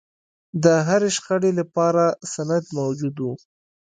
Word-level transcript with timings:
د 0.63 0.65
هرې 0.87 1.09
شخړې 1.17 1.51
لپاره 1.59 2.03
سند 2.33 2.65
موجود 2.77 3.15
و. 3.19 3.25